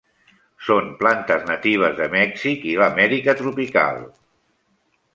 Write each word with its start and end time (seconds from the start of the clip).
Són 0.69 0.87
plantes 1.01 1.45
natives 1.51 1.95
de 2.01 2.09
Mèxic 2.15 2.67
i 2.73 2.75
a 2.79 2.83
l'Amèrica 2.83 3.39
tropical. 3.45 4.05